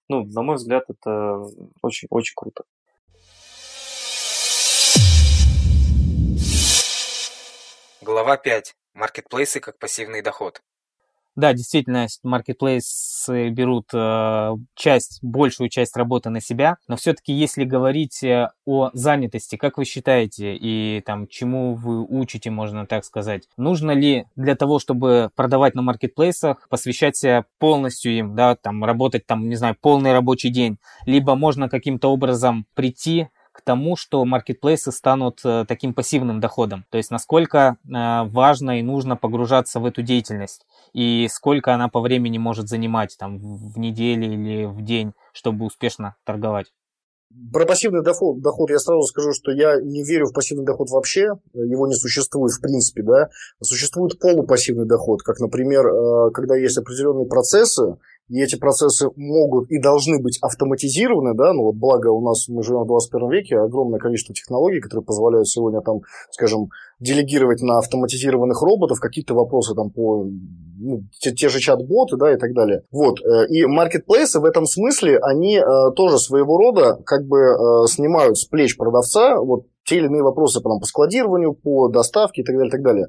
[0.08, 1.44] Ну, на мой взгляд, это
[1.82, 2.62] очень-очень круто.
[8.00, 8.76] Глава 5.
[8.94, 10.62] Маркетплейсы как пассивный доход.
[11.36, 18.24] Да, действительно, маркетплейсы берут э, часть, большую часть работы на себя, но все-таки если говорить
[18.24, 23.90] э, о занятости, как вы считаете и там чему вы учите, можно так сказать, нужно
[23.90, 29.50] ли для того, чтобы продавать на маркетплейсах, посвящать себя полностью им, да, там работать там,
[29.50, 35.40] не знаю, полный рабочий день, либо можно каким-то образом прийти к тому, что маркетплейсы станут
[35.44, 36.86] э, таким пассивным доходом.
[36.90, 42.38] То есть насколько важно и нужно погружаться в эту деятельность и сколько она по времени
[42.38, 46.72] может занимать там в неделю или в день, чтобы успешно торговать.
[47.52, 51.32] Про пассивный доход, доход я сразу скажу, что я не верю в пассивный доход вообще,
[51.52, 53.28] его не существует в принципе, да.
[53.62, 57.98] Существует полупассивный доход, как, например, э, когда есть определенные процессы,
[58.28, 62.62] и эти процессы могут и должны быть автоматизированы, да, ну вот благо у нас мы
[62.62, 68.60] живем в 21 веке, огромное количество технологий, которые позволяют сегодня там, скажем, делегировать на автоматизированных
[68.62, 70.26] роботов какие-то вопросы там по
[70.78, 72.82] ну, те, те же чат-боты, да, и так далее.
[72.90, 73.20] Вот.
[73.20, 75.62] Э, и маркетплейсы в этом смысле, они э,
[75.94, 80.60] тоже своего рода как бы э, снимают с плеч продавца вот те или иные вопросы
[80.60, 83.06] по, там, по складированию, по доставке и так далее, и так далее.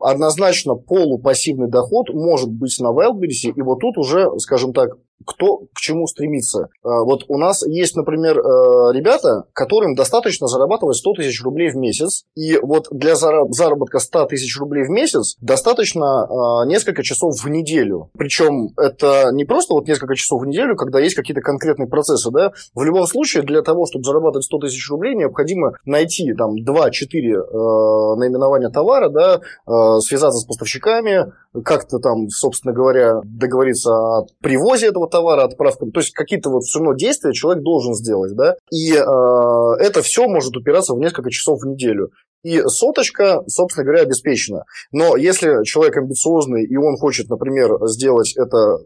[0.00, 4.90] Однозначно полупассивный доход может быть на Wildberries, и вот тут уже, скажем так,
[5.26, 6.68] кто к чему стремится.
[6.82, 12.58] Вот у нас есть, например, ребята, которым достаточно зарабатывать 100 тысяч рублей в месяц, и
[12.58, 18.10] вот для заработка 100 тысяч рублей в месяц достаточно несколько часов в неделю.
[18.16, 22.52] Причем это не просто вот несколько часов в неделю, когда есть какие-то конкретные процессы, да.
[22.74, 28.16] В любом случае, для того, чтобы зарабатывать 100 тысяч рублей, необходимо найти там 2-4 э,
[28.16, 35.08] наименования товара, да, э, связаться с поставщиками, как-то там, собственно говоря, договориться о привозе этого
[35.08, 35.86] товара, отправке.
[35.92, 38.56] То есть какие-то вот все равно действия человек должен сделать, да.
[38.70, 42.10] И э, это все может упираться в несколько часов в неделю.
[42.42, 44.64] И соточка, собственно говоря, обеспечена.
[44.92, 48.78] Но если человек амбициозный, и он хочет, например, сделать это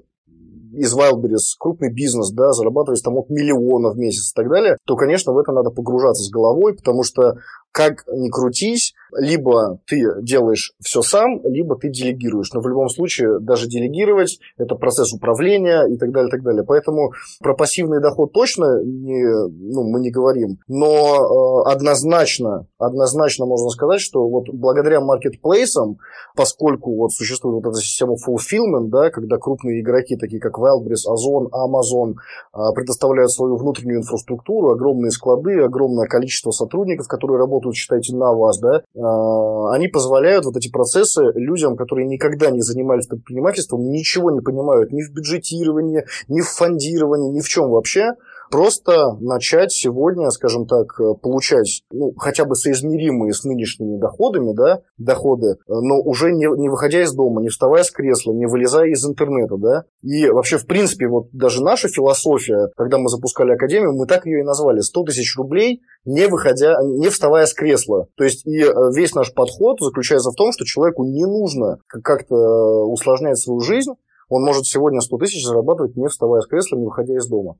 [0.72, 4.96] из Wildberries крупный бизнес, да, зарабатывать там от миллиона в месяц и так далее, то,
[4.96, 7.34] конечно, в это надо погружаться с головой, потому что
[7.72, 12.52] как ни крутись, либо ты делаешь все сам, либо ты делегируешь.
[12.52, 16.64] Но в любом случае даже делегировать– это процесс управления и так далее, так далее.
[16.64, 20.58] Поэтому про пассивный доход точно не, ну, мы не говорим.
[20.68, 25.98] Но э, однозначно, однозначно можно сказать, что вот благодаря маркетплейсам,
[26.36, 31.48] поскольку вот существует вот эта система fulfillment, да, когда крупные игроки, такие как Wildberries, Озон,
[31.48, 32.14] Amazon,
[32.54, 38.58] э, предоставляют свою внутреннюю инфраструктуру, огромные склады, огромное количество сотрудников, которые работают, считайте, на вас,
[38.58, 44.40] да, а, они позволяют вот эти процессы людям, которые никогда не занимались предпринимательством, ничего не
[44.40, 48.12] понимают ни в бюджетировании, ни в фондировании, ни в чем вообще,
[48.50, 55.56] просто начать сегодня, скажем так, получать ну, хотя бы соизмеримые с нынешними доходами, да, доходы,
[55.66, 59.56] но уже не, не выходя из дома, не вставая с кресла, не вылезая из интернета,
[59.56, 59.84] да.
[60.02, 64.40] И вообще, в принципе, вот даже наша философия, когда мы запускали Академию, мы так ее
[64.40, 64.80] и назвали.
[64.80, 68.08] 100 тысяч рублей не выходя, не вставая с кресла.
[68.16, 72.34] То есть и э, весь наш подход заключается в том, что человеку не нужно как-то
[72.86, 73.92] усложнять свою жизнь,
[74.28, 77.56] он может сегодня 100 тысяч зарабатывать, не вставая с кресла, не выходя из дома.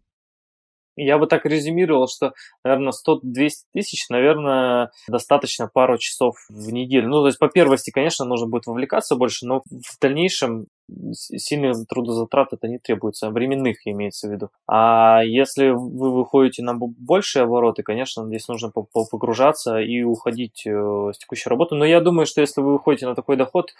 [0.99, 2.33] Я бы так резюмировал, что,
[2.65, 7.09] наверное, 100-200 тысяч, наверное, достаточно пару часов в неделю.
[7.09, 10.67] Ну, то есть по первости, конечно, нужно будет вовлекаться больше, но в дальнейшем
[11.13, 14.49] сильных трудозатрат это не требуется, временных имеется в виду.
[14.67, 20.71] А если вы выходите на большие обороты, конечно, здесь нужно погружаться и уходить э,
[21.15, 21.75] с текущей работы.
[21.75, 23.75] Но я думаю, что если вы выходите на такой доход,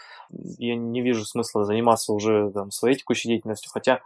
[0.59, 3.71] я не вижу смысла заниматься уже там, своей текущей деятельностью.
[3.73, 4.01] Хотя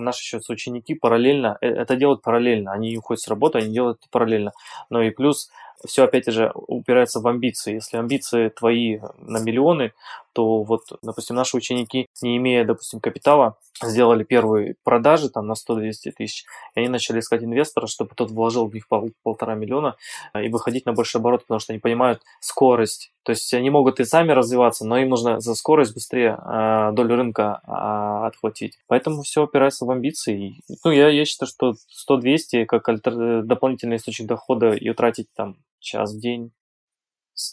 [0.00, 2.72] наши сейчас ученики параллельно, э, это делают параллельно.
[2.72, 4.52] Они уходят с работы, они делают это параллельно.
[4.90, 5.50] Но и плюс
[5.86, 7.74] все опять же упирается в амбиции.
[7.74, 9.92] Если амбиции твои на миллионы,
[10.32, 16.12] то вот, допустим, наши ученики, не имея, допустим, капитала, сделали первые продажи там на 100-200
[16.16, 19.96] тысяч, и они начали искать инвестора, чтобы тот вложил в них пол, полтора миллиона
[20.34, 23.12] и выходить на больший оборот, потому что они понимают скорость.
[23.24, 27.16] То есть они могут и сами развиваться, но им нужно за скорость быстрее э, долю
[27.16, 28.78] рынка э, отхватить.
[28.86, 30.60] Поэтому все опирается в амбиции.
[30.84, 31.74] Ну, я, я считаю, что
[32.08, 33.42] 100-200 как альтер...
[33.42, 36.52] дополнительный источник дохода и утратить там час в день,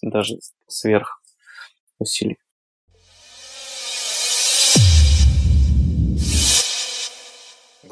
[0.01, 1.21] даже сверх
[1.99, 2.37] усилий.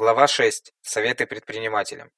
[0.00, 0.72] Глава 6.
[0.80, 2.08] Советы предпринимателям.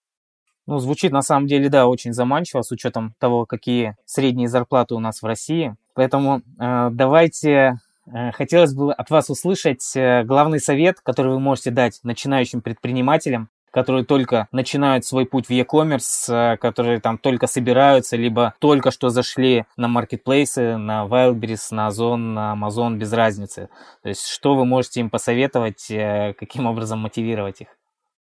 [0.66, 5.00] Ну, звучит на самом деле, да, очень заманчиво с учетом того, какие средние зарплаты у
[5.00, 5.74] нас в России.
[5.94, 11.72] Поэтому э, давайте, э, хотелось бы от вас услышать э, главный совет, который вы можете
[11.72, 18.16] дать начинающим предпринимателям, которые только начинают свой путь в e-commerce, э, которые там только собираются,
[18.16, 23.70] либо только что зашли на маркетплейсы, на Wildberries, на Озон, на Amazon, без разницы.
[24.02, 27.68] То есть что вы можете им посоветовать, э, каким образом мотивировать их?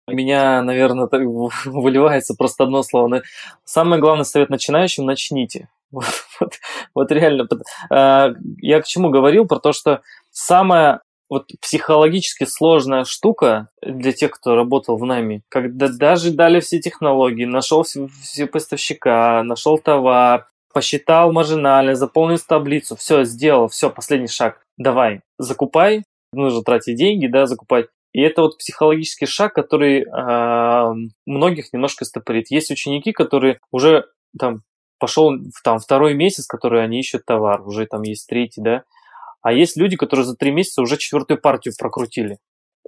[0.07, 1.23] У меня, наверное, так
[1.65, 3.23] выливается просто одно слово.
[3.65, 5.69] Самый главный совет начинающим– начните.
[5.93, 6.07] Вот,
[6.39, 6.53] вот,
[6.95, 7.49] вот реально.
[7.93, 9.49] Э, я к чему говорил?
[9.49, 15.89] Про то, что самое вот психологически сложная штука для тех, кто работал в нами, когда
[15.89, 23.69] даже дали все технологии, нашел все поставщика, нашел товар, посчитал маржинально, заполнил таблицу, все, сделал,
[23.69, 24.61] все, последний шаг.
[24.77, 27.87] Давай, закупай, нужно тратить деньги, да, закупать.
[28.13, 30.95] И это вот психологический шаг, который э,
[31.27, 32.51] многих немножко стопорит.
[32.51, 34.63] Есть ученики, которые уже там
[34.99, 38.83] пошел там второй месяц, которые они ищут товар, уже там есть третий, да,
[39.43, 42.39] а есть люди, которые за три месяца уже четвертую партию прокрутили.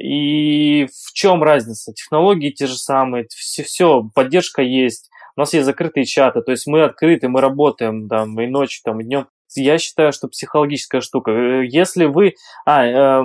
[0.00, 1.92] И в чем разница?
[1.92, 5.10] Технологии те же самые, все, все, поддержка есть.
[5.36, 9.00] У нас есть закрытые чаты, то есть мы открыты, мы работаем там и ночью, там,
[9.00, 9.28] и днем.
[9.56, 11.30] Я считаю, что психологическая штука.
[11.30, 12.34] Э, если вы...
[12.64, 13.22] А, э,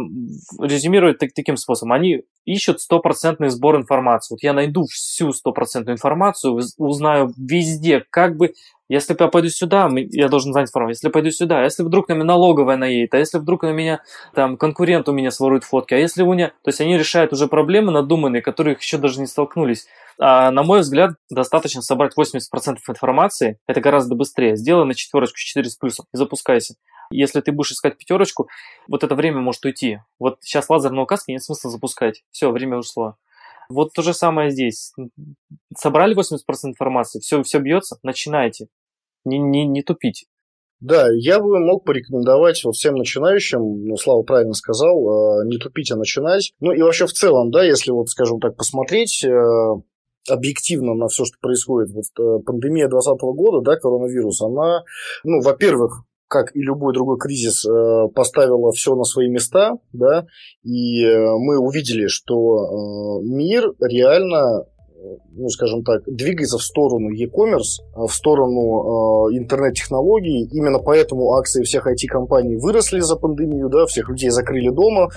[0.60, 1.94] резюмируют так, таким способом.
[1.94, 4.34] Они ищут стопроцентный сбор информации.
[4.34, 8.54] Вот я найду всю стопроцентную информацию, узнаю везде, как бы
[8.90, 10.94] если я пойду сюда, я должен знать информацию.
[10.94, 14.02] Если я пойду сюда, если вдруг на меня налоговая наедет, а если вдруг на меня
[14.34, 16.48] там конкурент у меня сворует фотки, а если у меня...
[16.64, 19.88] То есть они решают уже проблемы надуманные, которых еще даже не столкнулись.
[20.20, 23.60] А, на мой взгляд, достаточно собрать 80% информации.
[23.68, 24.56] Это гораздо быстрее.
[24.56, 26.76] Сделай на четверочку 4 с плюсом и запускайся.
[27.10, 28.50] Если ты будешь искать пятерочку,
[28.88, 30.00] вот это время может уйти.
[30.20, 32.24] Вот сейчас лазерные указки нет смысла запускать.
[32.32, 33.16] Все, время ушло.
[33.70, 34.94] Вот то же самое здесь.
[35.76, 38.68] Собрали 80% информации, все, все бьется, начинайте.
[39.26, 40.26] Не, не, не тупите.
[40.80, 45.92] Да, я бы мог порекомендовать вот всем начинающим, ну, Слава правильно сказал, э, не тупить,
[45.92, 46.54] а начинать.
[46.60, 49.74] Ну и вообще в целом, да, если вот, скажем так, посмотреть э,
[50.30, 51.92] объективно на все, что происходит.
[51.92, 54.84] Вот э, пандемия 2020 года, да, коронавирус, она,
[55.24, 60.26] ну, во-первых, как и любой другой кризис, э, поставила все на свои места, да,
[60.64, 64.66] и э, мы увидели, что мир реально
[65.32, 70.48] ну, скажем так, двигается в сторону e-commerce, а в сторону э, интернет-технологий.
[70.52, 75.10] Именно поэтому акции всех IT-компаний выросли за пандемию, да, всех людей закрыли дома,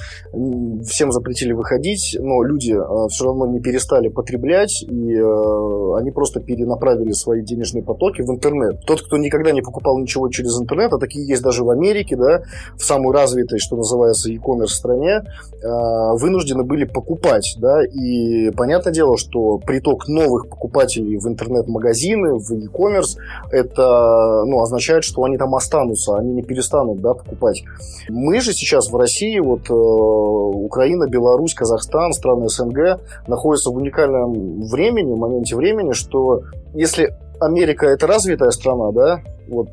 [0.84, 6.40] всем запретили выходить, но люди э, все равно не перестали потреблять, и э, они просто
[6.40, 8.84] перенаправили свои денежные потоки в интернет.
[8.86, 12.42] Тот, кто никогда не покупал ничего через интернет, а такие есть даже в Америке, да,
[12.76, 15.22] в самой развитой, что называется, e-commerce стране,
[15.62, 22.52] э, вынуждены были покупать, да, и понятное дело, что приток новых покупателей в интернет-магазины, в
[22.52, 23.16] e-commerce,
[23.50, 27.62] это ну, означает, что они там останутся, они не перестанут да, покупать.
[28.08, 34.62] Мы же сейчас в России, вот э, Украина, Беларусь, Казахстан, страны СНГ находятся в уникальном
[34.62, 36.42] времени, моменте времени, что
[36.74, 39.68] если Америка это развитая страна, да, вот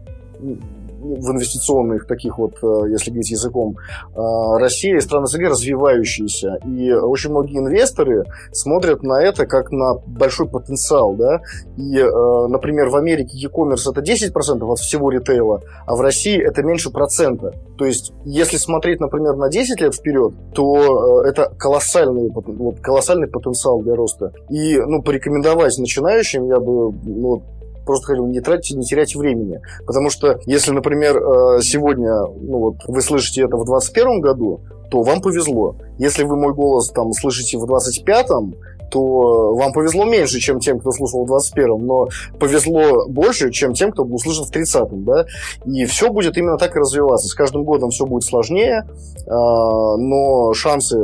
[1.16, 6.60] в инвестиционных таких вот, э, если говорить языком, э, Россия и страны СНГ развивающиеся.
[6.66, 11.16] И очень многие инвесторы смотрят на это как на большой потенциал.
[11.16, 11.41] Да?
[11.78, 16.64] И, э, например, в Америке e-commerce это 10% от всего ритейла, а в России это
[16.64, 17.53] меньше процента.
[17.78, 23.82] То есть, если смотреть, например, на 10 лет вперед, то это колоссальный, вот, колоссальный потенциал
[23.82, 24.32] для роста.
[24.49, 27.43] И ну, порекомендовать начинающим я бы ну,
[27.88, 29.62] просто хотел не тратить, не терять времени.
[29.88, 34.62] Потому что если, например, э, сегодня ну, вот, вы слышите это в 2021 году,
[34.92, 35.76] то вам повезло.
[35.98, 38.56] Если вы мой голос там слышите в 25-м,
[38.90, 42.08] то вам повезло меньше, чем тем, кто слушал в 21-м, но
[42.40, 45.26] повезло больше, чем тем, кто услышит в 30-м, да,
[45.66, 47.28] и все будет именно так и развиваться.
[47.28, 48.88] С каждым годом все будет сложнее,
[49.28, 50.98] а, но шансы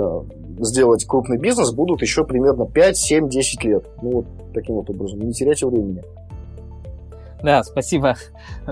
[0.60, 3.84] сделать крупный бизнес будут еще примерно 5, 7, 10 лет.
[4.02, 5.20] Ну, вот таким вот образом.
[5.20, 6.04] Не теряйте времени.
[7.44, 8.16] Да, спасибо.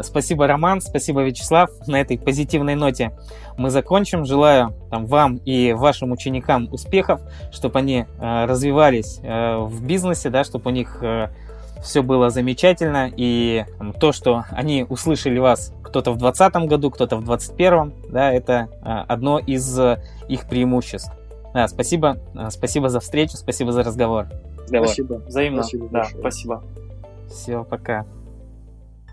[0.02, 0.80] Спасибо, Роман.
[0.80, 1.70] Спасибо, Вячеслав.
[1.88, 3.12] На этой позитивной ноте
[3.58, 4.26] мы закончим.
[4.26, 10.46] Желаю там, вам и вашим ученикам успехов, чтобы они э, развивались э, в бизнесе, да,
[10.46, 11.28] чтобы у них э,
[11.84, 13.12] все было замечательно.
[13.16, 18.32] И там, то, что они услышали вас кто-то в 2020 году, кто-то в 2021, да,
[18.32, 21.12] это э, одно из э, их преимуществ.
[21.54, 22.20] Да, спасибо.
[22.36, 24.28] Э, спасибо за встречу, спасибо за разговор.
[24.66, 25.16] Спасибо.
[25.28, 25.64] Взаимно.
[25.64, 26.64] Спасибо да, спасибо.
[27.28, 28.06] Все, пока.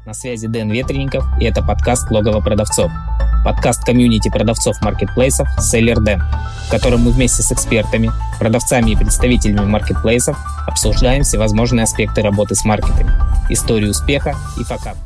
[0.09, 2.91] На связи Дэн Ветренников, и это подкаст «Логово продавцов».
[3.45, 6.23] Подкаст комьюнити продавцов маркетплейсов «Селлер Дэн»,
[6.67, 12.65] в котором мы вместе с экспертами, продавцами и представителями маркетплейсов обсуждаем всевозможные аспекты работы с
[12.65, 13.13] маркетами,
[13.51, 14.97] историю успеха и факап.